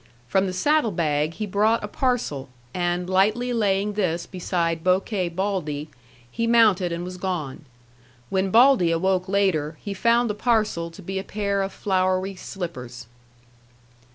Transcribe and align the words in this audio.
From 0.27 0.47
the 0.47 0.51
saddle 0.53 0.89
bag, 0.89 1.35
he 1.35 1.45
brought 1.45 1.83
a 1.83 1.87
parcel, 1.87 2.49
and 2.73 3.07
lightly 3.07 3.53
laying 3.53 3.93
this 3.93 4.25
beside 4.25 4.83
Bokay 4.83 5.29
Baldy, 5.29 5.89
he 6.31 6.47
mounted 6.47 6.91
and 6.91 7.03
was 7.03 7.17
gone. 7.17 7.65
When 8.31 8.49
Baldy 8.49 8.89
awoke 8.89 9.29
later, 9.29 9.77
he 9.79 9.93
found 9.93 10.27
the 10.27 10.33
parcel 10.33 10.89
to 10.89 11.01
be 11.03 11.19
a 11.19 11.23
pair 11.23 11.61
of 11.61 11.71
flowery 11.71 12.35
slippers. 12.35 13.05